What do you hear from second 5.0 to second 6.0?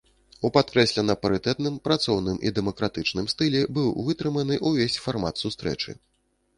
фармат сустрэчы.